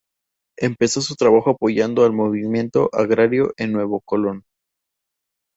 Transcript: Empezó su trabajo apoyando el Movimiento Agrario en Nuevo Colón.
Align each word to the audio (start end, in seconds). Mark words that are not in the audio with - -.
Empezó 0.57 0.99
su 1.01 1.13
trabajo 1.13 1.51
apoyando 1.51 2.07
el 2.07 2.11
Movimiento 2.13 2.89
Agrario 2.91 3.53
en 3.57 3.71
Nuevo 3.71 3.99
Colón. 4.01 4.43